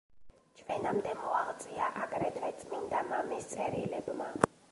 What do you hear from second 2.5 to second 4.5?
წმინდა მამის წერილებმა.